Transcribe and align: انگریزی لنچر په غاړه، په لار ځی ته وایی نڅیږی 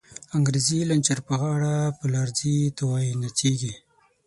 انگریزی 0.35 0.79
لنچر 0.89 1.19
په 1.27 1.33
غاړه، 1.41 1.75
په 1.99 2.05
لار 2.13 2.27
ځی 2.39 2.55
ته 2.77 2.81
وایی 2.89 3.19
نڅیږی 3.21 3.73